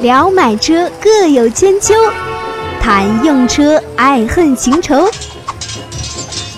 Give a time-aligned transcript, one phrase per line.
[0.00, 1.92] 聊买车各有千秋，
[2.80, 5.10] 谈用车爱恨情仇。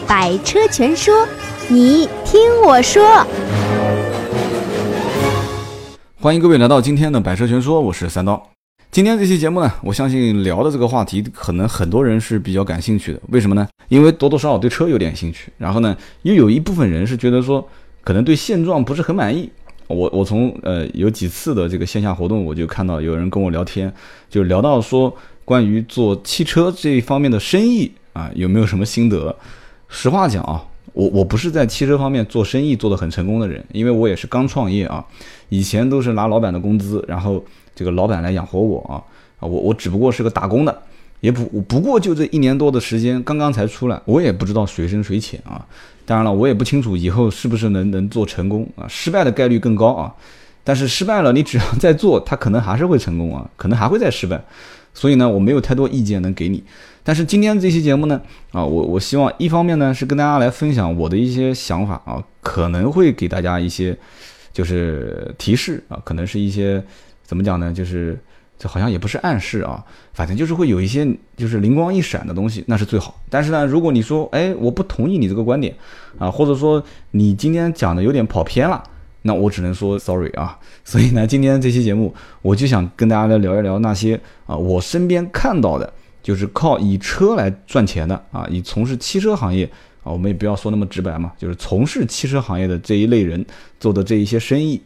[0.07, 1.27] 百车全说，
[1.67, 3.27] 你听我说。
[6.21, 8.47] 欢迎各位来到今天的百车全说，我是三刀。
[8.91, 13.21] 今天这期节目呢，我相信聊的这个话题，可能很多人是比较感兴趣的。
[13.29, 13.67] 为什么呢？
[13.89, 17.67] 因为多多少少对车有点兴趣，然后呢，又有一部分人是觉得说，
[18.05, 19.51] 可能对现状不是很满意。
[19.91, 23.93] 我我从呃有几次的这个线下活动，我就看到有人跟我聊天，
[24.29, 25.15] 就聊到说
[25.45, 29.35] 关于做汽车这一方面的生意啊，有没有什么心得？
[29.89, 35.05] 实话讲啊，我我不是在汽车方面做生意做得很成功的人，因为我也是刚创业啊，
[35.49, 37.45] 以前都是拿老板的工资，然后
[37.75, 39.03] 这个老板来养活我啊
[39.41, 40.83] 啊，我我只不过是个打工的，
[41.21, 45.65] 也不不过就这一年多的时间，刚刚才出来，我也不知道水深水浅啊。
[46.07, 50.13] 当然了，我也不清楚以后是不是能能做成功啊，失败的概率更高啊。
[50.65, 54.43] 但是失败了，你只要再做，它可能还是会成功啊，可能还会再失败。
[54.93, 56.65] 所以呢，我没有太多意见能给你。
[57.05, 58.21] 但是今天这期节目呢，
[58.53, 63.97] 啊，我我希望一方面呢是跟大家来分享我的一些想法啊，可能会给大家一些
[64.53, 66.83] 就是提示啊，可能是一些
[67.23, 68.19] 怎么讲呢，就是。
[68.61, 73.19] 这好像也不是暗示啊，反正就是会有一些就是灵光一闪的东西，那是最好。
[73.31, 75.75] 但是呢，如果你说，哎，我不同意你这个观点
[76.19, 78.85] 啊，或者说你今天讲的有点跑偏了，
[79.23, 80.59] 那我只能说 sorry 啊。
[80.85, 85.91] 所以呢，今天这期节目我就想跟大家来聊一聊那些啊，我身边看到的，
[86.23, 89.65] 就是靠以车来赚钱的啊，以从事汽车行业
[90.05, 93.43] 啊，我们也不要说那么直白嘛，就是从事汽车行业的这一类人
[93.79, 94.79] 做的这一些生意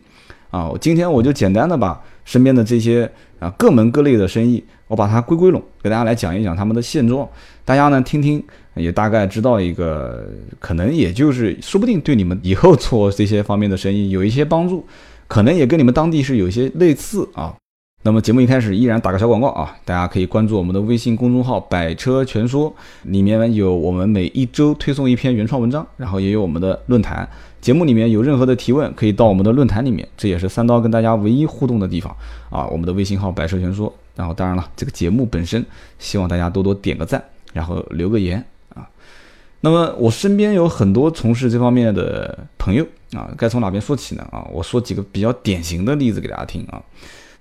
[0.52, 3.10] 啊，今天我就简单的把身边的这些。
[3.40, 7.28] 啊，各门各类的生意，我把它归归拢，给大家来讲一讲他们的现状，
[7.62, 8.42] 大家呢听听，
[8.74, 10.26] 也大概知道一个，
[10.58, 14.86] 可能也就是说不定对你们以后做这些方面的生意有一些帮助，
[15.28, 17.54] 可能也跟你们当地是有一些类似啊。
[18.02, 27.28] 那么节目一开始依然打个小广告啊，大家可以关注我们的微信公众号“百车全说”，里面有我们每一周推送一篇原创文章，然后也有我们的论坛。
[27.64, 32.14] 节目里面有任何的提问，可以到我们的论坛里面，这也是三刀跟大家唯一互动的地方
[32.50, 32.66] 啊。
[32.66, 35.64] 我们的微信号“百车全说”，然后当然了，这个节目本身，
[35.98, 37.24] 希望大家多多点个赞，
[37.54, 38.86] 然后留个言啊。
[39.62, 44.28] 那么我身边有很多从事这方面的朋友啊，该从哪边说起呢？
[44.30, 46.82] 啊，我说几个比较典型的例子给大家听啊。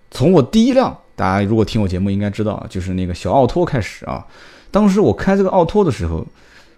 [0.10, 4.26] 从我第一辆，大家如果听我节目应该知道，就是那个小奥拓开始啊。
[4.72, 6.26] 当时我开这个奥拓的时候，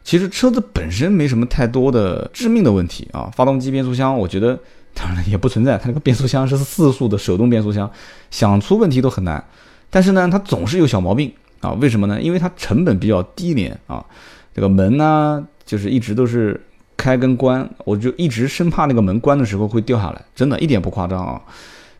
[0.05, 3.29] 其实车子本身没什么太多的致命的问题啊。
[3.35, 4.57] 发动机、变速箱，我觉得
[4.93, 5.77] 当然也不存在。
[5.77, 7.91] 它那个变速箱是四速的手动变速箱，
[8.31, 9.43] 想出问题都很难。
[9.89, 11.71] 但是呢，它总是有小毛病啊。
[11.73, 12.21] 为什么呢？
[12.21, 14.05] 因为它成本比较低廉啊。
[14.53, 16.61] 这个门呢，就是一直都是
[16.95, 21.41] 开跟关，我就一直生怕那个门关的时候会掉下来，真的一点不夸张啊。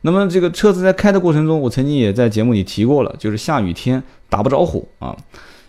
[0.01, 5.17] 那么这个车子在开的过程中，我曾经也在节目里提过了，就是下雨天打不着火啊，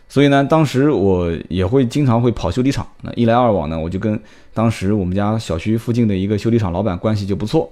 [0.08, 2.86] 所以呢，当时我也会经常会跑修理厂。
[3.02, 4.18] 那一来二往呢，我就跟
[4.54, 7.70] 当时我们家小区附近的一个修理厂老板关系就不错。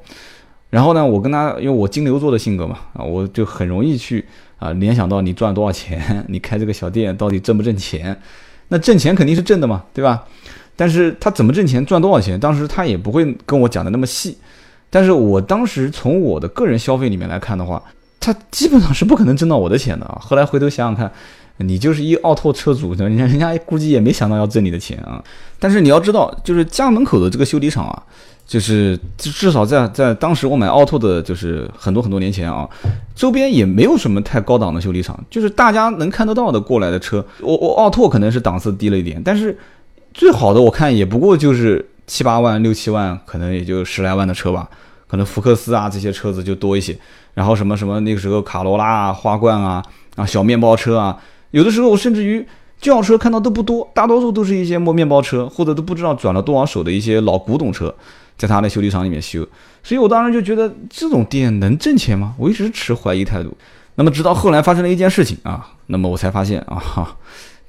[0.70, 4.24] 然后呢，我跟他，因为我金牛座的性格嘛，啊，我就很容易去
[4.58, 8.20] 啊联想到你赚多少钱，你开这个小店到底挣不挣钱？
[8.68, 10.24] 那挣钱肯定是挣的嘛，对吧？
[10.74, 14.36] 但是他怎么挣钱，赚多少钱，当时他也不会跟我讲的那么细。
[14.90, 17.80] 但是我当时从我的个人消费里面来看的话，
[18.18, 20.18] 他基本上是不可能挣到我的钱的啊。
[20.20, 21.12] 后来回头想想看，
[21.58, 25.22] 你就是一奥拓车主，人家人家估计也没想到要挣你的钱啊。
[25.58, 28.02] 但是你要知道，就是家门口的这个修理厂啊，
[28.46, 32.68] 就是至少在在当时我买奥拓的，就是很多很多年前啊，
[33.14, 39.56] 周边也没有什么太高档的修理厂，就是大家能看得到的过来的车，我我奥拓可能是档次低了一点，但是
[40.12, 44.68] 最好的我看也不过就是七八万、六七万，可能也就十来万的车吧。
[45.06, 46.98] 可能福克斯啊这些车子就多一些，
[47.34, 49.80] 然后什么什么那个时候卡罗拉啊、花冠啊
[50.16, 51.16] 啊小面包车啊，
[51.54, 52.44] 有的时候甚至于
[52.80, 57.94] 轿车看到都不多，大多数都是一些摸面包车或者都不知道转了多少手的一些老古董车，
[58.36, 59.46] 在他的修理厂里面修，
[59.80, 62.34] 所以我当时就觉得这种店能挣钱吗？
[62.36, 63.56] 我一直持怀疑态度。
[63.94, 67.16] 那么直到后来发生了一件事情啊，那么我才发现啊，哈，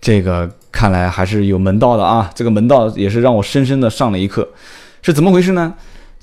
[0.02, 4.50] 这个看来还是有门道的啊，这个门道也是让我深深的上了一课，
[5.04, 5.76] 是怎么回事呢？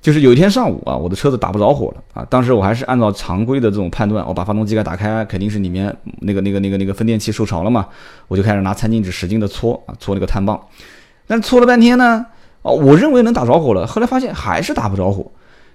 [0.03, 2.27] 就是有一天上午啊，我的车子打不着火了啊。
[2.29, 7.87] 当时我还是按照常规的这种判断，我把发动机盖打开，肯定是里面那个那个那个那个分电器受潮了嘛。
[8.27, 10.61] 我就开始拿餐巾纸使劲的搓啊，搓那个碳棒。
[11.29, 12.27] 但搓了半天呢，
[12.63, 15.25] 哦，我认为能打着火了，后来发现还是打不着火。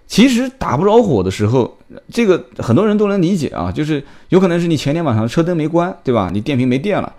[0.07, 1.77] 其实打不着火的时候，
[2.12, 6.30] 这个很多人都能理解啊，就是有可能是你前天晚上车灯没关，对吧？
[6.33, 7.13] 你电瓶没电了。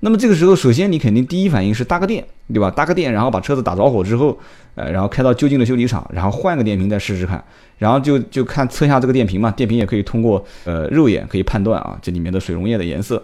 [0.00, 2.70] 那么这个时候，首先你肯定第一反应是搭个电，对吧？
[2.70, 4.38] 搭个电，然后把车子打着火之后。
[4.76, 7.40] 呃，然后开到就近的修理厂，然后换个电瓶再试试看，
[7.78, 13.22] 然后就就看测下这个电瓶嘛，电瓶也可以通过呃肉眼可以判断啊这里面的水溶液的颜色，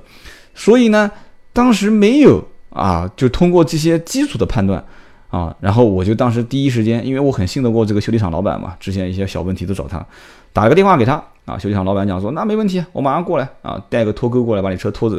[0.55, 1.11] 所以呢，
[1.53, 4.81] 当时没有啊，就通过这些基础的判断
[5.29, 10.07] 啊，然后我就当时第一时间，因为我很信得过这个修理厂老板嘛，之前一些小问题都找他，
[10.53, 15.19] 打个电话给他啊，修理厂老板讲说那没问题，我马上过来啊，带个拖钩过来把你车拖走。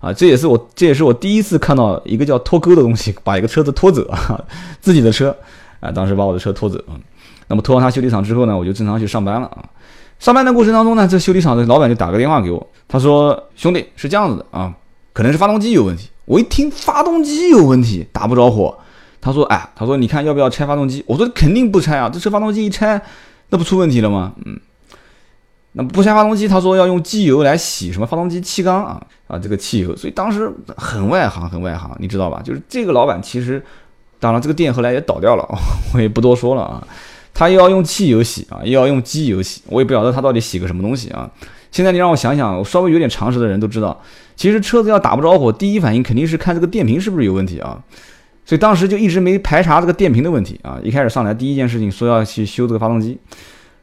[0.00, 4.40] 啊，这也是我这也是我第一次看到一个叫拖钩的东西，把一个车子拖走啊，
[4.80, 5.34] 自己的车，
[5.80, 7.00] 啊，当时把我的车拖走嗯。
[7.48, 9.64] 那么拖到他修理厂之后呢，我就正常去上班了啊。
[10.20, 14.72] 上班的过程当中呢，这修理厂的老板就打个电话给我，他说：“兄弟，是这样子的啊，
[15.12, 18.76] 可能是发动机有问题。”我一听发动机有问题，打不着火。
[19.20, 23.00] 他说：“哎，他说你看要不要拆发动机？”我说：“肯定不拆啊，这车发动机一拆，
[23.48, 24.60] 那不出问题了吗？”嗯。
[25.78, 32.42] 那不拆发动机，他说要用机油来洗什么发动机气缸啊啊，这个汽油，所以当时很外行，很外行，你知道吧？
[32.44, 33.62] 就是这个老板其实，
[34.18, 35.48] 当然这个店后来也倒掉了，
[35.94, 36.84] 我也不多说了啊。
[37.32, 41.30] 他又要用汽油洗啊，又要用机油洗，我也不晓得他到底洗个什么东西啊。
[41.70, 43.96] 现在你让我想想，我稍微有点常识的人都知道，
[44.34, 47.80] 其实车子要打不着火，第一反应肯定是看这个电瓶是不是有问题啊。
[48.44, 50.80] 所以当时就一直没排查这个电瓶的问题啊。
[50.82, 53.16] 一开始上来第一件事情说要去修这个发动机。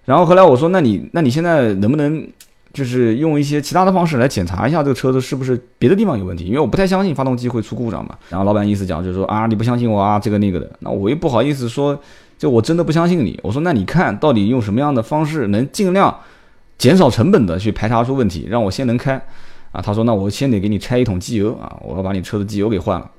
[0.05, 2.27] 然后后来我说，那你那你现在能不能
[2.71, 6.45] 就是用一些其他的方式来检查一下这个车子是不是别的地方有问题？
[6.45, 8.15] 因为我不太相信发动机会出故障嘛。
[8.29, 10.69] 然后老板意思讲就是说啊，你不相信我啊，这个那个的。
[10.79, 11.99] 那我又不好意思说，
[12.37, 13.39] 就我真的不相信你。
[13.41, 16.15] 我说那你看到底用什么样的方式能尽量
[16.77, 19.15] 减少成本的去排查出问题，让我先能开
[19.71, 19.81] 啊？
[19.81, 23.09] 他说那我先得给你拆一桶机油啊，我要把你车的机油给换了。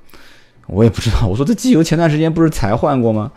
[0.67, 3.31] 我也不知道，我说这机油前段时间不是才换过吗？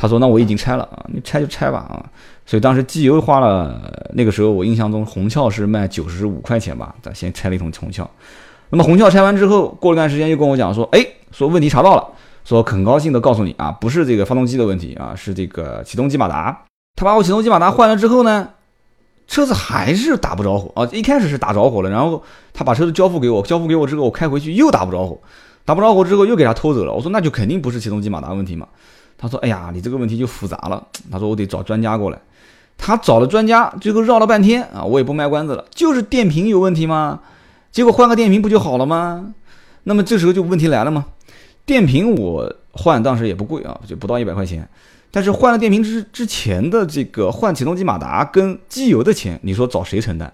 [0.00, 1.98] 他说：“那我已经拆了啊，你拆就拆吧啊。”
[2.46, 8.08] 所以当时机油花了，那个时候我印象中红壳是卖九十五块钱吧，咱先拆了一桶红壳。
[8.70, 12.06] 那么红壳拆完之后，过了段时间又跟我讲说：“哎，说问题查到了，
[12.44, 16.64] 说很高兴的告诉你啊，不是这个发动机的问题啊，是这个启动机马达。
[16.94, 18.50] 他把我启动机马达换了之后呢，
[19.26, 20.88] 车子还是打不着火啊。
[20.92, 22.22] 一开始是打着火了，然后
[22.54, 25.18] 他把车子交付给我，交付给我之后，我开回去又打不着火，
[25.64, 26.92] 打不着火之后又给他偷走了。
[26.92, 28.66] 我说那就肯定不是启动机马达问题嘛。”
[29.18, 30.86] 他说：“哎呀，你这个问题就复杂了。
[31.10, 32.18] ”他说：“我得找专家过来。”
[32.78, 37.20] 他找了专家，最后绕了半天啊，我也不卖关子了，就是电瓶有问题吗？
[37.72, 39.34] 结果换个电瓶不就好了吗？
[39.82, 41.06] 那么这时候就问题来了吗？
[41.66, 44.68] 电瓶我换当时也不贵啊，就不到一百块钱。
[45.10, 50.32] 但是换了电瓶之之前的这个换启动机马达跟机油的钱，你说找谁承担？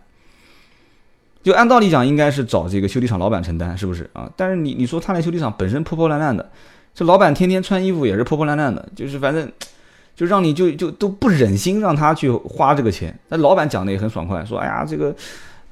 [1.43, 4.31] 就按道理讲，应该是找这个修理厂老板承担，是不是啊？
[4.37, 6.51] 但是你你说他那修理厂本身破破烂烂的。
[6.95, 9.51] 这老板天天穿衣服也是破破烂烂的，就是反正
[10.15, 13.13] 就让你就就都不忍心让他去花这个钱。
[13.31, 15.09] 那老板讲的也很爽快，说：“哎呀，这个，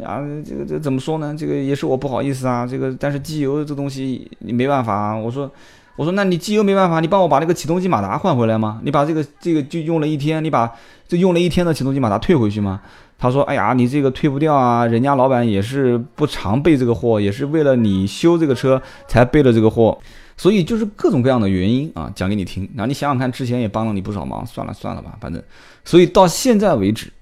[0.05, 1.33] 啊，这个这怎么说呢？
[1.39, 2.67] 这个也是我不好意思啊。
[2.67, 5.49] 这个但是机油这东西你没办法啊。”我说
[5.95, 8.81] ：“我说那你机油没办法，你帮我把那个启动机马达换回来吗？
[8.83, 10.69] 你把这个这个就用了一天，你把
[11.07, 12.81] 就用了一天的启动机马达退回去吗？”
[13.17, 19.97] 他说：“哎呀，你这个退不掉啊，人家老板也是不常备这个货，也是为了你修这个车才备了这个货。”
[20.43, 22.69] 所以就是各种各样的原因啊，讲给你听。
[22.75, 25.41] 然后你想想看，之前也帮了你不少忙，算了算了吧，反正。
[25.85, 27.13] 所以到现在为止，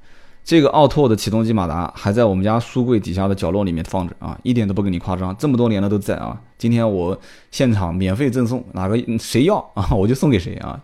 [0.42, 6.40] 这个奥拓的启动机马达还在我们家书柜底下的角落里面放着啊，一点都不跟你夸张，这么多年了都在啊。
[6.56, 7.20] 今天我
[7.50, 10.80] 现场免费赠送，哪个谁要啊， 我就送给谁啊。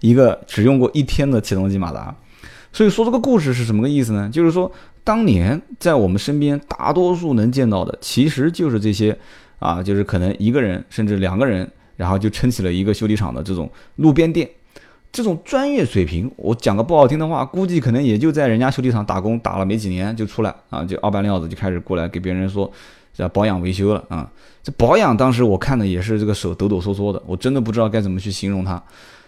[0.00, 2.12] 一个只用过一天的启动机马达。
[2.72, 4.28] 所以说这个故事是什么个意思呢？
[4.32, 4.72] 就是说
[5.04, 9.16] 当年在我们身边大多数能见到的，其实就是这些。
[9.58, 11.66] 啊，就是可能一个人甚至两个人，
[11.96, 14.48] 然后就撑起了一个修理厂的这种路边店，
[15.10, 22.70] 这种专业水平，我讲个不好听的话，估计可能也就在人家修理厂打工打了没几年就出来啊，就二半料子就开始过来给别人说
[23.16, 24.30] 要保养维修了啊。
[24.62, 28.82] 这保养当时我看的也是这个手抖抖嗦嗦的，我真的不知道该怎么去形容它。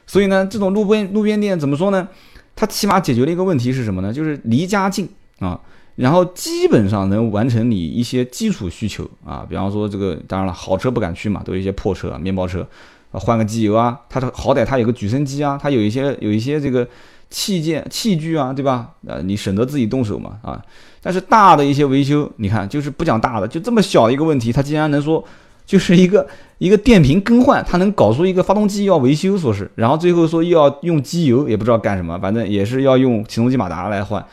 [0.06, 2.08] 所以呢，这种路边路边店怎么说呢？
[2.56, 4.12] 它起码解决了一个问题是什么呢？
[4.12, 5.08] 就是离家近
[5.38, 5.60] 啊。
[5.98, 12.64] 然后基本上能完成你一些基础需求啊，比方说这个，当然了，好车不敢去嘛，都是一些破车、啊面包车，
[13.10, 16.86] 啊，换个机油啊，它的好歹它有个举升机啊，它有一些有一些这个
[17.30, 18.90] 器件器具啊，对吧？
[19.08, 20.64] 呃，你省得自己动手嘛，啊，
[21.02, 25.24] 但是大的一些维修，你看就是不讲大的，就这么小一个问题，它竟然能说
[25.66, 26.24] 就是一个
[26.58, 34.24] 一个电瓶更换，它能搞出一个发动机要维修，说是，然后最后说又要用机油，也不知道干什么，反正也是要用启动机马达来换。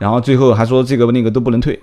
[0.00, 1.78] 然后最后还说这个那个都不能退，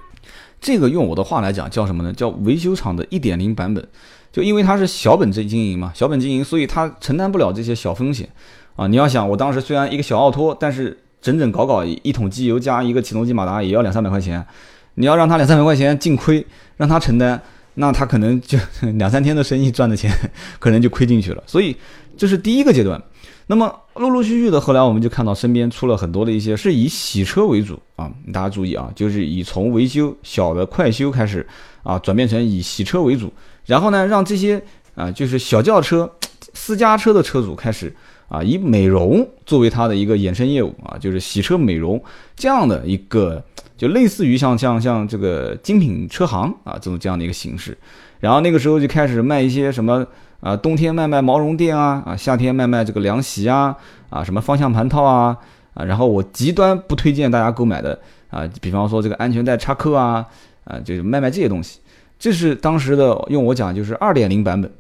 [0.60, 2.12] 这个用我的话来讲叫什么呢？
[2.12, 3.88] 叫维修厂的一点零版本。
[4.30, 8.28] 就因为它是小本经营嘛，小本经营，所以它承担不了这些小风险
[8.76, 8.86] 啊。
[8.88, 14.46] 你要想，我当时虽然一个小奥拓，但是整整搞搞一桶机油加一个启动机马达也要两三百块钱，
[14.96, 16.46] 你要让他两三百块钱净亏，
[16.76, 17.40] 让他承担，
[17.76, 18.58] 那他可能就
[18.98, 20.12] 两三天的生意赚的钱，
[20.60, 21.44] 可能就亏进去了。
[21.48, 21.76] 所以
[22.18, 23.02] 这是第一个阶段。
[23.50, 31.48] 那么陆陆续续的，后来我们就看到身边出了很多的一些是以洗车为主啊，大家注意啊，就是以从维修小的快修开始
[31.82, 33.32] 啊，转变成以洗车为主，
[33.66, 34.62] 然后呢，让这些
[34.96, 36.12] 啊就是小轿车、
[36.54, 37.96] 私家车的车主开始
[38.28, 42.04] 啊以美容作为他的一个衍生业务啊，就是洗车美容
[42.36, 43.42] 这样的一个，
[43.78, 47.78] 就类似于像像像这个精品车行啊这种这样的一个形式，
[48.20, 50.06] 然后那个时候就开始卖一些什么。
[50.40, 53.76] 啊，冬天卖卖毛绒垫啊，啊，夏天卖卖这个凉席啊，
[54.10, 55.38] 啊，什么方向盘套啊，
[55.74, 60.26] 啊，然后我极端不推荐大家购买的啊，比方说这个安全带插扣啊，
[60.64, 61.80] 啊，就是卖卖这些东西，
[62.20, 64.72] 这是当时的用我讲就是二点零版本，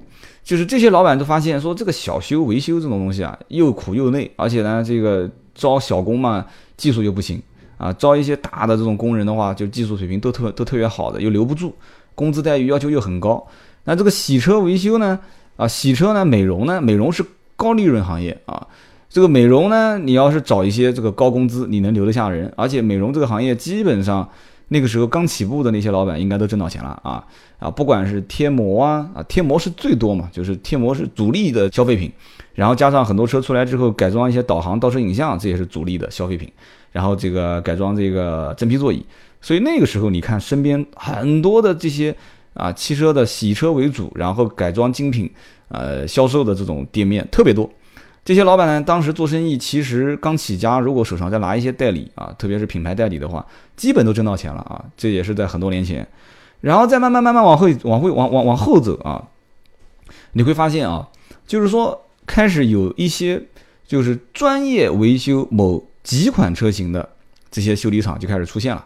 [0.44, 6.46] 就是这些老板都发现说这个小修维修这种东西啊，又苦又累，而且呢，这个招小工嘛，
[6.76, 7.42] 技术又不行。
[7.78, 11.76] 啊，招一些大的这种工人的话，就技术水平都特都特别好的，又留不住，
[12.16, 13.46] 工资待遇要求又很高，
[13.84, 15.20] 那这个洗车维修呢？
[15.58, 18.68] 啊，洗车呢，美容呢，美容是高利润行业啊。
[19.10, 22.52] 这个美容呢，你要是找一些这个高工资，你能留得下人。
[22.56, 24.30] 而且美容这个行业，基本上
[24.68, 27.24] 那个时候刚起步的那些老板，应该都挣到钱了啊
[27.58, 27.72] 啊！
[27.72, 32.12] 不管是贴膜啊啊，贴膜是最多嘛，就是贴膜是主力的消费品。
[32.54, 36.52] 然后加上很多车出来之后，改装一些导航、倒车影像，这也是主力的消费品。
[36.92, 39.04] 然后这个改装这个真皮座椅，
[39.42, 42.16] 所以那个时候你看身边很多的这些。
[42.58, 45.32] 啊，汽车的洗车为主，然后改装精品，
[45.70, 47.70] 呃，销售的这种店面特别多。
[48.26, 53.46] 这些老板呢，当时做生意其实刚起家，如果手上再拿一些代理啊，特别是品牌代理的话，
[53.78, 54.84] 基本都挣到钱了啊。
[54.98, 56.06] 这也是在很多年前，
[56.60, 59.30] 然后再慢慢慢慢往后往后往往往后走啊，
[60.34, 61.08] 你会发现啊，
[61.46, 63.42] 就是说开始有一些
[63.86, 67.08] 就是专业维修某几款车型的
[67.50, 68.86] 这些修理厂就开始出现了。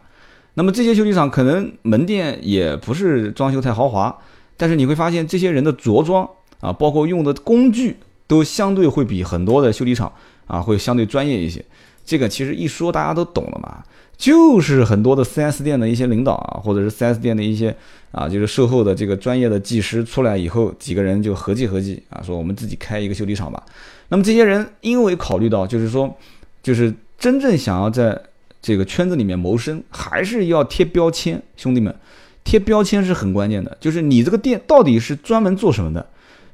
[0.54, 4.16] 那么这些修理厂可能门店也不是装修太豪华，
[4.58, 6.28] 但是你会发现这些人的着装
[6.60, 7.96] 啊，包括用的工具
[8.28, 10.12] 都相对会比很多的修理厂
[10.48, 11.64] 啊会相对专业一些。
[12.04, 13.84] 这个其实一说大家都懂了嘛，
[14.18, 17.74] 就是很多的 4S 店的一些领导啊，或者是 4S 店的一些
[18.12, 23.64] 啊，就是售后的这个专业的技师出来以后，几个人就合计合计啊，说我们自己开一个修理厂吧。
[24.10, 26.14] 那么这些人因为考虑到就是说，
[26.62, 28.20] 就是真正想要在
[28.62, 31.96] 这个圈子里面谋生还是要贴标签，兄弟们，
[32.44, 33.76] 贴标签是很关键的。
[33.80, 36.08] 就是你这个店到底是专门做什么的？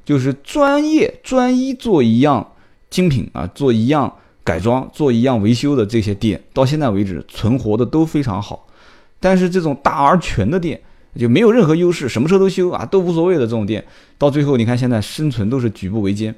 [0.04, 2.52] 就是专业专一做一样
[2.88, 4.10] 精品啊，做一样
[4.42, 8.66] 改装，做一样维修的这些店，到现在为止存活的都非常好。
[9.20, 10.80] 但是这种大而全的店
[11.14, 13.84] 就没有任何优势，什么车都修啊，都无所谓的这种店，
[14.16, 16.34] 到最后你看现在生存都是举步维艰。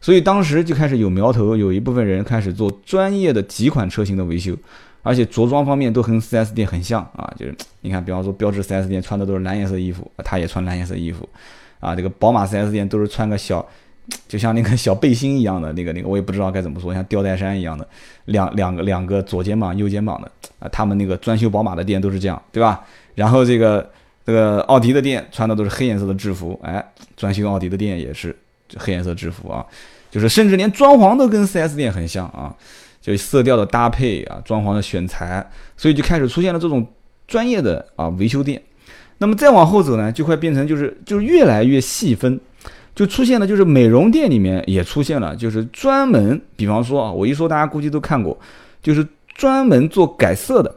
[0.00, 4.56] 所以当时就开始有苗头，有一部分人开始做专业的几款车型的维修。
[5.08, 11.26] 而且着装方面都和 4S 店很像啊，就是你看，比方说标致 4S 店穿的都是蓝颜色衣服，他也穿蓝颜色衣服，
[11.80, 13.66] 啊，这个宝马 4S 店都是穿个小，
[14.28, 17.88] 就像那个小背心一样的那个那个，我也不知道该怎么说，像吊带衫一样的，
[18.26, 22.84] 两两个两个左肩膀右肩膀的啊，他们那个专修宝马的店都是这样，对吧？
[23.14, 23.90] 然后这个
[24.26, 26.84] 这个奥迪的店穿的都是黑颜色的制服，哎，
[27.16, 28.36] 专修奥迪的店也是
[28.76, 29.64] 黑颜色制服啊，
[30.10, 32.54] 就是甚至连装潢都跟 4S 店很像啊。
[33.08, 36.86] 就色调的搭配啊，装潢的选材，所以就开始出现了这种
[37.26, 38.62] 专业的啊维修店。
[39.16, 42.38] 那么再往后走呢，就会变成就是就是越来越细分，
[42.94, 48.38] 就出现了就是美容店里面也出现了，就是专门，比方说啊，我一说大家估计都看过，
[48.82, 50.76] 就是专门做改色的，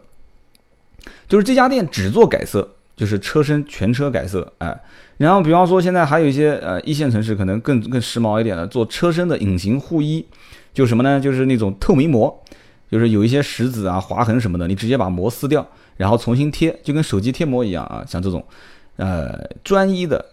[1.27, 4.79] 就是这家店只做改色，就是车身全车改色，哎，
[5.17, 10.25] 然后比方说现在还有一些呃一线城市可能更更时髦一点的，做车身的隐形护衣。
[10.74, 11.20] 就什么呢？
[11.20, 12.44] 就是那种透明膜，
[12.90, 18.04] 就是有一些石子啊、划痕什么的，你直接把膜撕掉，然后重新贴，就跟手机贴膜一样啊。
[18.08, 18.44] 像这种，
[18.96, 20.24] 呃，专一的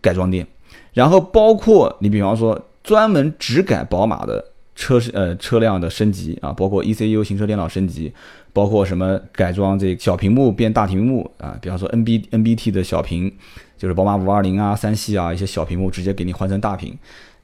[0.00, 0.46] 改装店，
[0.92, 8.12] 然后包括你比方说专门只改宝马的车呃车辆的升级啊，包括 ECU 行车电脑升级，
[8.52, 13.32] 包括什么改装这小屏幕变大屏幕啊，比方说 NB NBT 的小屏，
[13.76, 16.96] 就是宝马五二零啊、三系啊一些小屏幕直接给你换成大屏。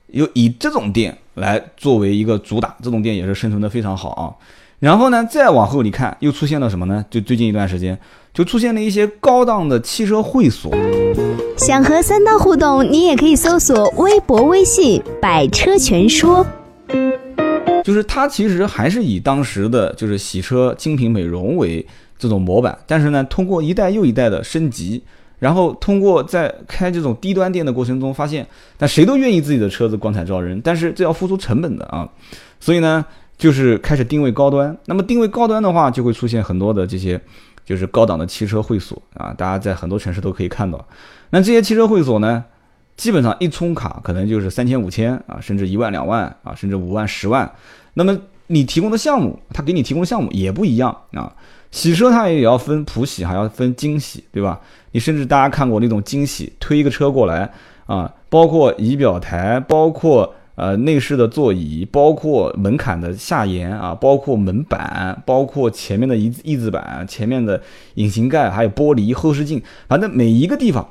[0.08, 4.32] 有以这种店来作为一个主打，这种店也是生存的非常好啊。
[4.80, 7.04] 然后呢，再往后你看，又出现了什么呢？
[7.08, 7.98] 就最近一段时间，
[8.34, 10.70] 就出现了一些高档的汽车会所。
[11.56, 16.44] 想和三刀互动，你也可以搜索微博、微信“百车全说”。
[17.82, 21.86] 就是它其实还是以当时的就是洗车精品美容为
[22.18, 25.02] 这种模板，但是呢，通过一代又一代的升级。
[25.44, 28.46] 然后通过在开这种低端店的过程中，发现，
[28.78, 32.08] 那谁都愿意自己的车子光彩照人，但是这要付出成本的啊，
[32.58, 33.04] 所以呢，
[33.36, 34.74] 就是开始定位高端。
[34.86, 37.20] 那么定位高端的话，就会出现很多的这些
[37.62, 40.82] 就是高档的汽车会所啊，大家在很多城市都可以看到。
[41.28, 42.42] 那这些汽车会所呢，
[42.96, 47.52] 基本上一充卡可能就是三千五千啊，甚至一万两万啊，甚至五万十万。
[47.92, 51.30] 那么你提供的项目，他给你提供的项目也不一样啊。
[51.74, 54.60] 洗车它也也要分普洗，还要分精洗，对吧？
[54.92, 57.50] 你甚至大家看过那种精洗，推一个车过来
[57.86, 67.60] 啊，包括仪表台，包括呃内饰的座椅，包括门槛的下沿啊，包括门板，包括前面的一翼子板，前面的
[67.94, 70.88] 引擎盖，还有玻璃后视镜，反正每一个地方，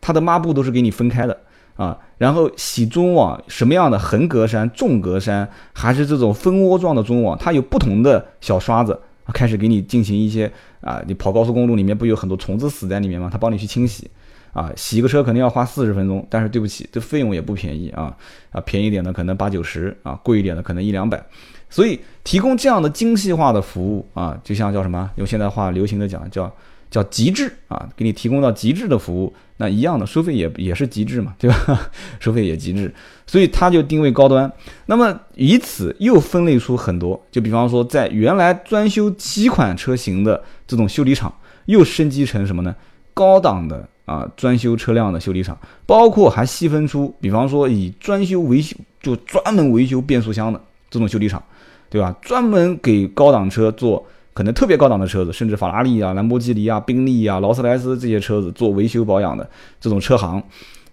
[0.00, 1.36] 它的抹布都是给你分开的
[1.76, 1.98] 啊。
[2.16, 8.98] 然后洗中网，什么样的横格栅、纵格栅，还是这种蜂窝状的中网，它有不同的小刷子。
[9.32, 10.50] 开始给你进行一些
[10.80, 13.28] 啊，你跑高速公路里面不有很多虫子死在里面吗？
[13.30, 14.10] 他帮你去清洗，
[14.52, 18.16] 啊，洗个车肯定要花四十分钟，但是对不起，这费用也不便宜啊，
[18.50, 21.24] 啊，便宜点的可能八九十啊，贵一点的可能一两百，
[21.68, 25.10] 所以提供这样的精细化的服务啊，就像叫什么？
[25.16, 26.52] 用现在话流行的讲叫。
[26.90, 31.88] 叫极致啊，给你提供到极致的服务，那一样的收费也也是极致嘛，对吧？
[32.18, 32.92] 收费也极致，
[33.26, 34.50] 所以它就定位高端。
[34.86, 41.32] 那么以此又分类出很多，就比方说在原来专修几款车型的这种修理厂，
[41.66, 42.74] 又升级成什么呢？
[43.14, 45.56] 高档的啊专修车辆的修理厂，
[45.86, 51.40] 包括还细分出，比方说以专修维修就专门维修变速箱的这种修理厂，
[51.88, 52.12] 对吧？
[52.20, 54.04] 专门给高档车做。
[54.32, 59.48] 可能特别高档的车子，甚至法拉利啊、兰博基尼啊、宾利啊、劳斯莱斯这些车子做维修保养的
[59.80, 60.42] 这种车行，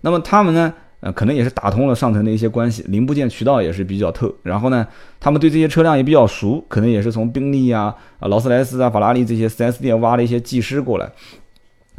[0.01, 4.33] 那么他们呢，呃，可能也是打通了上层的一些关系，零部件渠道也是比较透。
[4.41, 4.85] 然后呢，
[5.19, 11.07] 他们对这些车辆也比较熟，可能也是从宾利啊、啊劳斯莱斯啊、法拉利这些 4S 店挖了一些技师过来，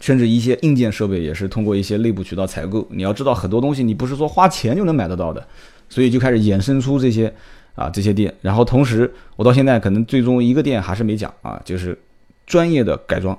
[0.01, 2.85] 甚至一些硬件设备也是通过一些内部渠道采购。
[2.91, 5.47] 你要知道，很多东西你不是说花钱就能买得到的，
[5.89, 7.33] 所以就开始衍生出这些。
[7.79, 11.97] 啊，这些店，然后同时，我到现在可能最终一个店还是没讲啊，就是
[12.45, 13.39] 专业的改装。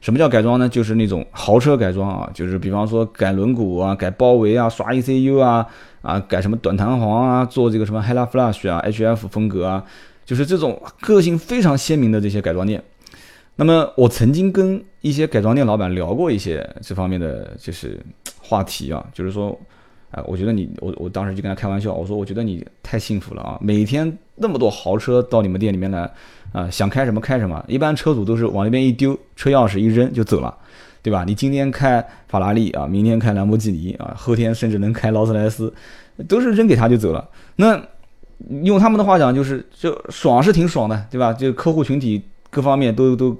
[0.00, 0.68] 什么叫改装呢？
[0.68, 5.64] 就是那种豪车改装啊，就是比方说改轮毂啊、改包围啊、刷 ECU 啊、
[6.02, 9.84] 啊改什么短弹簧啊、做这个什么 Hella Flash 啊、HF 风格啊，
[10.24, 12.82] 就是这种个性非常鲜明的这些改装店。
[13.54, 17.98] 那么我曾经跟一些改装店老板聊过一些这方面的就是
[18.40, 19.56] 话题啊，就是说。
[20.12, 23.58] 啊，我觉得你，我我当时就跟他开玩笑，我说我觉得你太幸福了啊！
[23.60, 26.10] 每天那么多豪车到你们店里面来，
[26.52, 27.62] 啊，想开什么开什么。
[27.66, 30.56] 一般车主都是往那边一丢，车钥匙一扔就走了，
[31.02, 31.24] 对吧？
[31.26, 35.74] 你今天开法拉利啊，明天开兰博基尼啊，后天甚至能开劳斯莱斯，
[36.28, 37.28] 都是扔给他就走了。
[37.56, 37.78] 那
[38.62, 41.32] 用他们的话讲，就是就爽是挺爽的，对吧？
[41.32, 43.36] 就客户群体各方面都都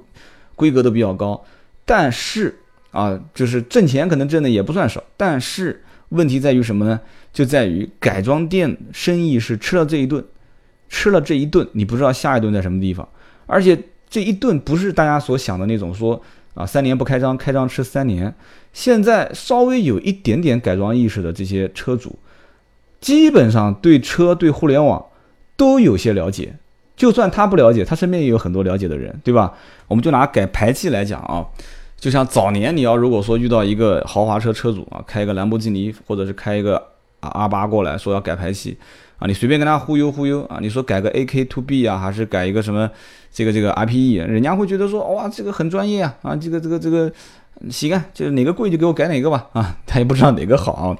[0.55, 1.41] 规格都比较高，
[1.85, 2.59] 但是
[2.91, 5.81] 啊，就是挣钱可能挣的也不算少，但是。
[6.09, 6.99] 问题在于什么呢？
[7.33, 10.23] 就在于改装店生意是吃了这一顿，
[10.89, 13.07] 吃了这一顿，你不知道下一顿在什么地方。
[13.45, 13.77] 而且
[14.09, 16.21] 这一顿不是大家所想的那种说
[16.53, 18.33] 啊，三年不开张，开张吃三年。
[18.73, 22.17] 现在稍微有一点点改装意识的这些车主，
[23.01, 25.05] 基本上对车对互联网
[25.55, 26.55] 都有些了解。
[26.95, 29.53] 就算他不了解，他身边也有很多了解的人，对吧？
[29.87, 31.45] 我们就拿改排气来讲啊。
[31.99, 36.77] 就像早年你要如果说遇到一个豪华车车主啊，开一个兰博基尼或者是开一个
[37.19, 38.77] 啊 R 八过来说要改排气
[39.17, 42.89] 啊，你随便跟他忽悠忽悠啊，你说改个 AK to B 啊，还是改一个什么
[43.31, 47.11] 这个这个 RPE，人家会觉得说哇这个很专业啊啊这个这个这个
[47.71, 50.95] 行啊，就是哪个贵就给我改哪个吧啊，他也不知道哪个好。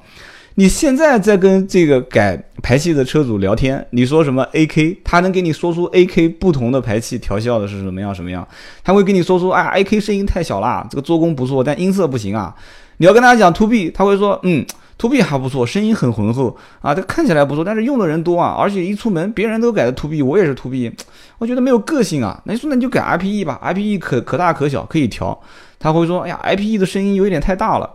[0.58, 8.44] 你现在在跟这个改排气的车主聊天，你说什么 A K，他能给你说出 A K 不同的排气调校的是什么样什么样？
[8.82, 12.52] 他会跟你说出，哎，A K 声音太小了，这个做工不错，但音色不行啊。
[12.96, 14.66] 你要跟他讲 To B，他会说，嗯
[14.98, 20.90] ，To B 还不错，声音很浑厚啊，这看起来不错，但是用的人多啊，而且一出门别人都改的 To B，我也是 To B，
[21.38, 22.42] 我觉得没有个性啊。
[22.46, 25.40] 那你说那你就改 I P E 吧，I P E 可可大可小，可以调。
[25.78, 27.88] 他会说，哎呀，I P E 的声音有点太大了。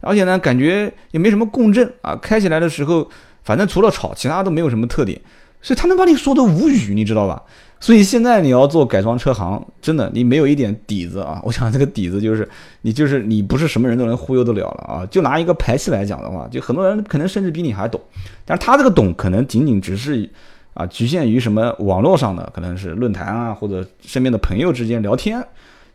[0.00, 3.08] 而且呢，感觉也没什么共振啊，开起来的时候，
[3.42, 5.20] 反正除了吵，其他都没有什么特点，
[5.62, 7.42] 所以他能把你说的无语，你知道吧？
[7.80, 11.40] 所以现在你要做改装车行，真的你没有一点底子啊！
[11.44, 12.48] 我想这个底子就是
[12.82, 15.06] 你就是你不是什么人都能忽悠得了了啊！
[15.06, 18.00] 就拿一个排气来讲的话，就很多人可能甚至比你还懂，
[18.44, 20.28] 但是他这个懂可能仅仅只是
[20.74, 25.40] 啊局限于什么网络上的，可能是论坛啊或者身边的朋友之间聊天，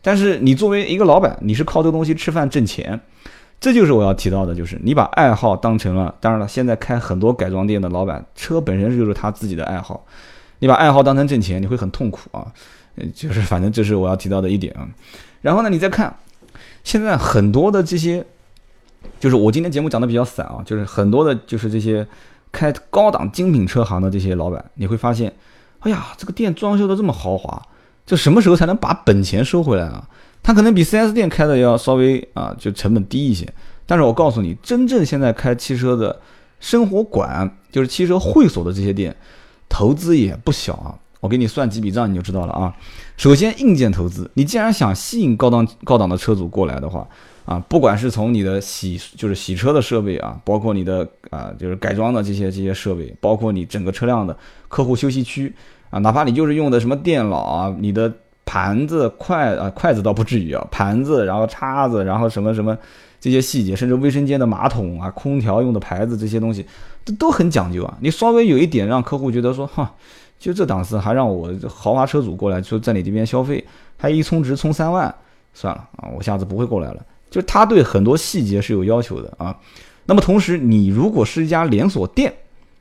[0.02, 2.98] 但是你作为一个老板，你是靠这个东西吃饭挣钱。
[3.64, 10.06] 这就是我要提到的，就是你把爱好当成了，当然了，现在开很多改装店的老板，车本身就是他自己的爱好，
[10.60, 12.52] 你把爱好当成挣钱，你会很痛苦啊。
[12.98, 14.86] 嗯就是反正这是我要提到的一点啊。
[15.42, 16.14] 然后呢，你再看，
[16.84, 18.26] 现在很多的这些，
[19.18, 22.06] 就是我今天节目讲的比较散啊，就是很多的，就是这些
[22.52, 25.34] 开高档精品车行的这些老板，你会发现，
[25.80, 27.62] 哎呀，这个店装修的这么豪华，
[28.06, 30.06] 就什么时候才能把本钱收回来啊？
[30.44, 33.48] 它可能比 4S 店开的要稍微啊，就成本低一些。
[33.86, 36.20] 但是我告诉你，真正现在开汽车的
[36.60, 39.16] 生活馆，就是汽车会所的这些店，
[39.70, 41.00] 投资也不小啊。
[41.22, 42.74] 我给你算几笔账，你就知道了啊。
[43.16, 47.08] 首先，硬件投资，你既然想吸引高档高档的车主过来的话，
[47.46, 54.36] 啊，不管是从你的洗就是洗车的设备啊，包括你的啊就是改装的这些这些设备，包括你整个车辆的
[54.68, 55.54] 客户休息区
[55.90, 58.12] 啊，哪怕你就是用的什么电脑啊，你的。
[58.46, 62.78] 盘子、筷啊，筷子倒不至于啊，盘子，然后叉子，然后什么什么
[63.20, 66.66] 这些细节，甚至卫生间的马桶啊、空调用的牌子这些东西，
[67.06, 67.98] 都都很讲究啊。
[68.02, 69.92] 你稍微有一点让客户觉得说，哈，
[70.38, 73.64] 就这档次还让我豪华车主过来，说在你这边消费，
[73.98, 75.14] 还一充值充三万，
[75.54, 77.06] 算了啊，我下次不会过来了。
[77.30, 79.58] 就他对很多细节是有要求的啊。
[80.06, 82.32] 那么同时，你如果是一家连锁店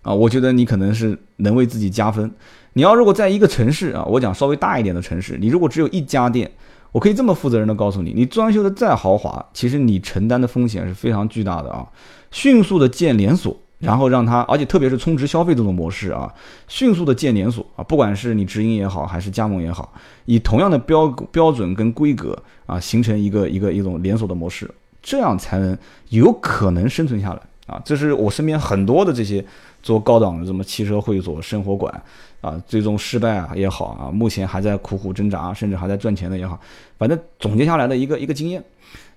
[0.03, 2.31] 啊，我觉得你可能是能为自己加分。
[2.74, 6.50] 你要如果在一个城市啊，我讲稍微大一点的城市，你如果只有一家店，
[6.90, 11.87] 我可以这么负责任的告诉你，你装修的再豪华，其实你承担的风险是非常巨大的啊。
[12.30, 16.32] 迅速的建连锁，然后让它，而且特别是充值消费这种模式啊，
[16.66, 19.92] 迅速的建连锁啊，不管是你直营也好，还是加盟也好，
[20.24, 24.70] 以同样的标标准跟规格啊，形成一个一个一种连锁的模式，
[25.02, 25.76] 这样才能
[26.08, 27.80] 有可能生存下来啊。
[27.85, 29.44] 这是我身边很多的这些
[29.82, 32.02] 做高档的什么汽车会所、生活馆。
[32.42, 36.61] 啊，最终失败啊也好啊，目前还在苦苦挣扎，甚至还在赚钱的也好，
[36.98, 38.62] 反正总结下来的一个一个经验。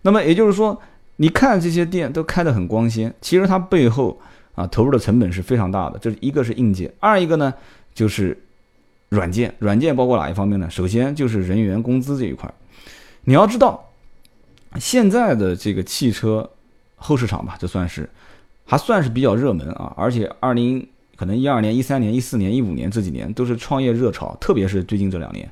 [0.03, 0.79] 那么也就是说，
[1.15, 4.15] 你看这些店都开得很光鲜，其实它背后
[4.53, 5.97] 啊投入的成本是非常大的。
[5.97, 7.51] 这是一个是硬件，二一个呢
[7.95, 8.39] 就是
[9.09, 9.51] 软件。
[9.57, 10.69] 软件包括哪一方面呢？
[10.69, 12.53] 首先就是人员工资这一块。
[13.23, 13.89] 你要知道，
[14.79, 16.47] 现在的这个汽车
[16.95, 18.07] 后市场吧，这算是
[18.65, 20.87] 还算是比较热门啊，而且二零。
[21.15, 25.49] 可能一二年、一三年、一四年、一五年这几年都是创业热潮，特别是最近这两年，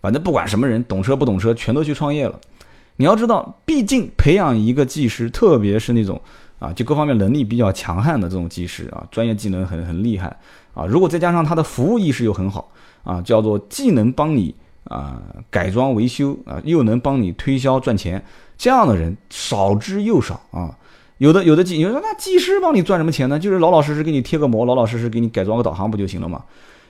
[0.00, 2.38] 反正不管什么人，懂车不懂车，全都去创业了。
[2.96, 6.20] 你要知道，毕竟培养一个技师，特别是那种
[6.58, 10.36] 啊，就各方面能力比较强悍的这种技师啊，专业技能很很厉害
[10.74, 12.70] 啊，如果再加上他的服务意识又很好
[13.02, 18.22] 啊，叫做既能帮你啊改装维修啊，又能帮你推销赚钱，
[18.58, 20.76] 这样的人少之又少啊。
[21.20, 23.38] 有的有的技，你说那技师帮你赚什么钱呢？
[23.38, 26.42] 就是老老实实给你贴个膜，老老实实给你改装个导航不就行了吗？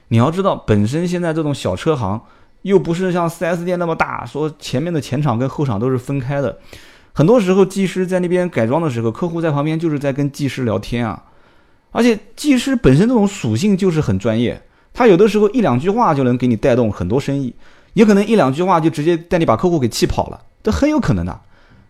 [0.06, 2.20] 你要知道，本身现在这种小车行
[2.62, 6.56] 又不是像 4S 店那么大，说前面的前场跟后场都是分开的。
[7.12, 11.24] 很多时候技师在那边改装的时候，客户在旁边就是在跟技师聊天啊。
[11.90, 14.62] 而且技师本身这种属性就是很专业，
[14.94, 17.52] 他有的时候一两句话就能给你带动很多生意，
[17.94, 21.40] 也可能一两句话就直接带你把客户给气跑了，这很有可能的，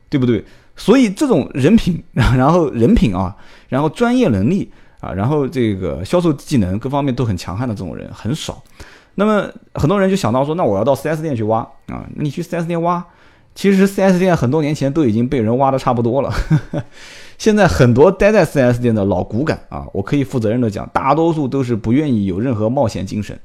[0.09, 0.43] 对不对？
[0.81, 3.37] 所以这种人品， 然后人品啊，
[3.69, 8.63] 然后专业能力啊，然后这个销售技能各方面都很强悍的这种人很少。
[9.17, 12.09] 那么很多人就想到说，那我要到 4S 店去挖啊？
[12.17, 13.05] 你去 4S 店挖，
[13.55, 16.33] 其实 4S 店很多年前都已经被人挖的差不多了。
[17.37, 23.39] 现在很多待在 4S 店的老骨感啊，我可以负责任的讲，大多数都是不愿意有任何冒险精神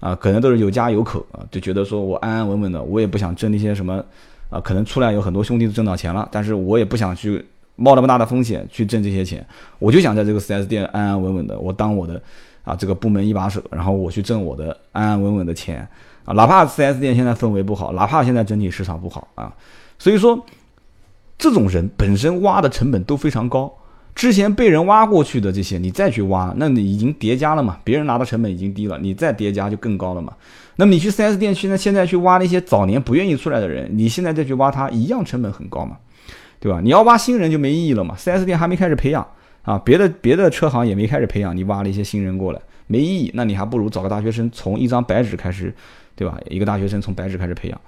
[0.00, 4.04] 啊，可能都是有家有口啊，就觉得说我安安稳稳的，我也不想挣那些什么。
[4.54, 9.44] 啊，可能出来有很多兄弟都挣到钱了，但是我也不想去冒那么大的风险去挣这些钱，
[9.80, 12.22] 我就想在这个 4S 店安安稳稳的，我当我的
[12.62, 15.88] 啊这个部门一把手，然后我去挣我的安安稳稳的钱
[16.24, 19.52] 啊，哪怕 4S 店现在氛围不好，哪怕现在整体市场不好啊，
[19.98, 20.46] 所以说
[21.36, 23.74] 这种人本身挖的成本都非常高。
[24.14, 27.78] 之前被人挖过去的这些，你再去挖，那你已经叠加了嘛？
[27.82, 30.32] 别人拿的成本已经低了，你再叠加就更高了嘛？
[30.76, 35.96] 那么你去 4S 店去，那现在去挖那些早年不愿意出来的人，你现在再去挖他，一样成本很高嘛？
[36.60, 36.80] 对吧？
[36.80, 39.26] 你要挖新人就没意义了嘛？4S 店还没开始培养
[39.62, 43.30] 啊，别的别的车行也没开始培养，你挖了一些新人过来，没意义。
[43.34, 45.74] 那你还不如找个大学生，从一张白纸开始，
[46.14, 46.38] 对吧？
[46.48, 47.80] 一个大学生从白纸开始培养。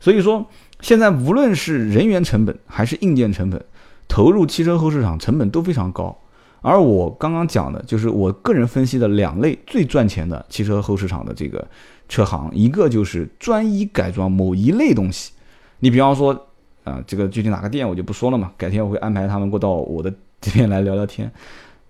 [0.00, 0.44] 所以说，
[0.80, 3.62] 现在无论是人员成本还是硬件成本。
[4.06, 6.16] 投入汽车后市场成本都非常高，
[6.60, 11.66] 而我刚刚讲的就是我个人分析的两类最赚钱的汽车后市场的这个
[12.08, 15.32] 车行，一个就是专一改装某一类东西，
[15.80, 16.46] 你比方说
[16.84, 21.30] 啊，这个具体哪个店我就不说了嘛，改天我会安排他们过到我的这边来聊聊天。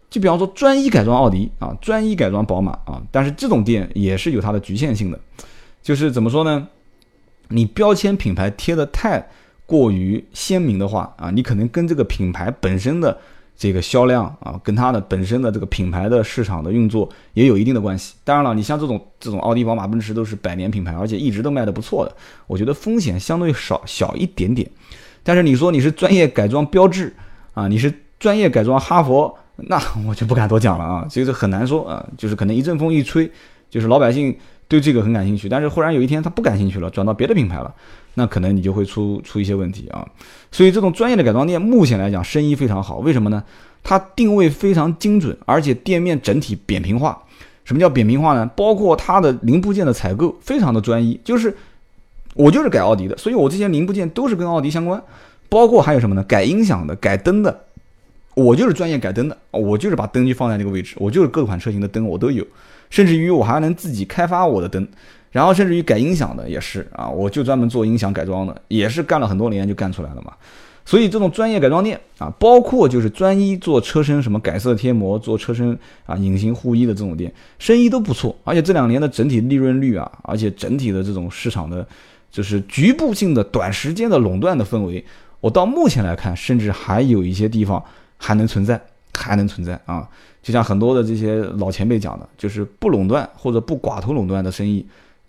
[0.08, 5.20] 就比方说专一改装奥迪啊，专一改装宝马啊，但是这种店也是有它的局限性的，
[5.82, 6.68] 就是怎么说呢？
[7.48, 9.28] 你标签品牌贴的太。
[9.66, 13.16] 过于鲜明的话啊，你可能跟这个品牌本身的
[13.56, 18.14] 这个销量啊，跟它的本身的这个品牌的市场的运作也有一定的关系。
[18.24, 22.14] 当然了，你像这种这种奥迪、宝马、奔驰都是百年品牌，而且一直都卖的不错的，
[22.46, 24.68] 我觉得风险相对少小一点点。
[25.22, 27.14] 但是你说你是专业改装标志
[27.54, 33.30] 啊，你是专业改装哈佛，那我就不敢多讲了啊，这个很难说啊，就是可能一阵风一吹，
[33.70, 34.36] 就是老百姓。
[34.66, 37.72] 对这个很感兴趣，但是忽然有一天他不感兴趣了，转到别的品牌了，
[38.14, 40.06] 那可能你就会出出一些问题啊。
[40.50, 43.42] 所以这种专业的改装店目前来讲生意非常好，为什么呢？
[43.82, 47.22] 它定位非常精准，而且店面整体扁平化。
[47.64, 48.50] 什么叫扁平化呢？
[48.56, 51.54] 包括它的零部件的采购非常的专一，就是
[52.34, 55.02] 我就是改奥迪的，所以我这些零部件都是跟奥迪相关。
[55.48, 56.22] 包括还有什么呢？
[56.24, 57.64] 改音响的、改灯的，
[58.34, 62.44] 我就是专业改灯的，我就是把灯就放在那个位置，我就是各款车型的灯我都有，
[62.90, 64.88] 甚至于我还能自己开发我的灯，
[65.34, 70.32] 然后甚至于改音响的也是啊，我就专门做音响改装的，也是干了很多年就干出来了嘛。
[70.84, 78.36] 所以这种专业改装店啊，包括就是专一做车身什么改色贴膜、做车身啊隐形护衣的这种店，生意都不错。
[78.44, 81.84] 而且这两年的整体利润率啊，而且整体的这种市场的，
[82.30, 85.04] 就是局部性的短时间的垄断的氛围，
[85.40, 87.82] 我到目前来看，甚至还有一些地方
[88.16, 88.80] 还能存在，
[89.14, 90.08] 还能存在啊。
[90.44, 94.86] 就像很多的这些老前辈讲的，就是不垄断或者不寡头垄断的生意，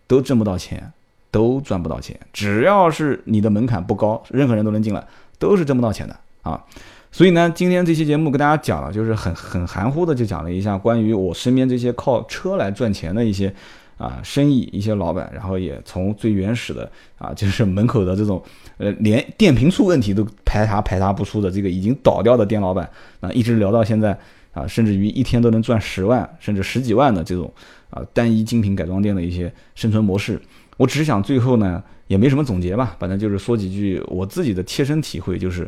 [0.08, 0.92] 都挣不到钱，
[1.32, 2.20] 都赚不到钱。
[2.34, 5.06] 只要是你的门槛不高，任何人都能进来。
[5.38, 6.64] 都是挣不到钱的啊，
[7.12, 13.54] 所以呢，今天这期节目跟大家讲了，就是很很含糊的就讲了一下关于我身边这些靠车来赚钱的一些
[13.98, 18.42] 啊生意，一些老板，然后也从最原始的啊，就是门口的这种
[18.78, 22.90] 呃连电瓶出问题都排查排查不出的这个已经倒掉的店老板
[23.20, 24.18] 啊，一直聊到现在
[24.54, 27.54] 啊，甚至于一天都能赚十万甚至十几万的这种
[27.96, 30.40] 啊单一精品改装店的一些生存模式，
[30.78, 31.84] 我只是想最后呢。
[32.08, 35.68] 也没什么总结吧，反正就是说几句我自己的切身体会，就是，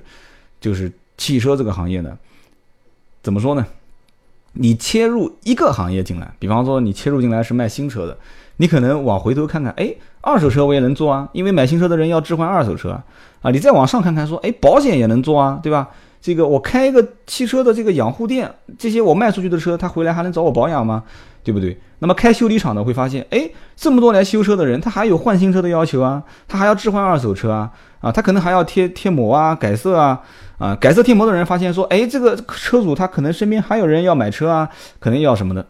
[0.62, 2.16] 就是汽车这个行业呢，
[3.24, 3.66] 怎么说呢？
[4.54, 8.16] 你切入一个行业进来，比方说你切入进来是卖新车的，
[8.58, 12.92] 你可能往回头看看，哎，二手车我也能做啊，因为买新车的人要置换二手车
[13.42, 15.90] 啊，你再往上看看，说，哎，保险也能做啊，对吧？
[16.28, 21.06] 这个我开一个汽车的这个养护店，这些我卖出去的车，他回来还能找我保养吗？
[21.42, 21.80] 对不对？
[22.00, 30.22] 那么开修理厂的会发现，哎，这么多来修车的人，他还有换新车的要求啊，他还要置换二手车啊，啊，他可能还要贴贴膜啊、改色啊，
[30.58, 35.66] 啊，改色贴膜的人发现说，哎，这个车主他可能身边还有人要买车啊，可能要什么的，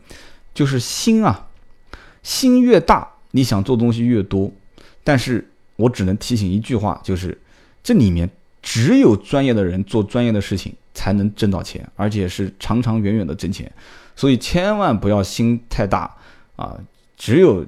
[0.55, 1.49] 就是心啊，
[2.23, 4.51] 心越大，你想做东西越多。
[5.03, 7.39] 但是我只能提醒一句话，就是
[7.83, 8.27] 这里面
[8.69, 13.71] 只有专业的人做专业的事情，才能挣到钱，而且是长长远远的挣钱。
[14.13, 16.13] 所以千万不要心太大
[16.57, 16.77] 啊！
[17.15, 17.65] 只有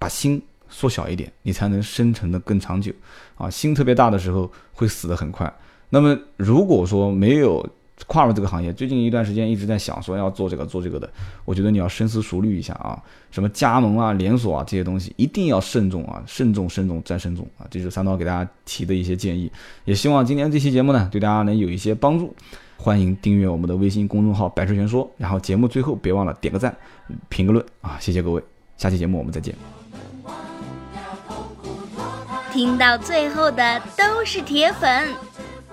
[0.00, 2.92] 把心缩小一点，你才能生存的更长久
[3.36, 3.48] 啊！
[3.48, 5.50] 心特别大的时候会死得很快。
[5.90, 7.64] 那么如果说没有
[8.06, 11.10] 跨入这个行业，最近一段时间一直在想说要做这个做这个的，
[11.44, 13.00] 我觉得你要深思熟虑一下啊！
[13.30, 16.22] 什么加盟啊、连锁啊这些东西一定要慎重啊！
[16.26, 17.66] 慎重、慎重再慎重啊！
[17.70, 19.50] 这是三刀给大家提的一些建议，
[19.84, 22.34] 也希望今天这期节目呢对大家能有一些帮助。
[22.76, 26.76] 欢迎订阅我们的微信公众号“百车全说”，然后节目最后别忘了点个赞、
[27.28, 27.96] 评个论啊！
[28.00, 28.42] 谢谢各位，
[28.76, 29.54] 下期节目我们再见。
[32.52, 35.08] 听到最后的都是铁粉，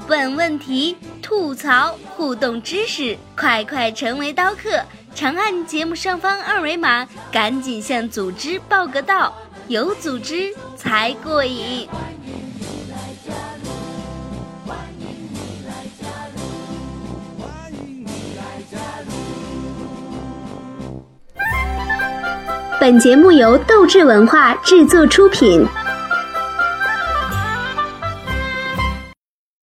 [0.10, 4.82] 问问题、吐槽、互动知识，快快成为刀客！
[5.14, 9.32] 长按节目上方二维码，赶紧向组织报个到，
[9.68, 11.88] 有组织才过瘾。
[22.80, 25.68] 本节目由斗志文化制作出品。